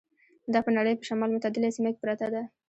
دا 0.53 0.59
په 0.65 0.71
نړۍ 0.77 0.93
په 0.97 1.05
شمال 1.09 1.29
متعدله 1.35 1.75
سیمه 1.75 1.89
کې 1.93 2.01
پرته 2.03 2.27
ده. 2.33 2.43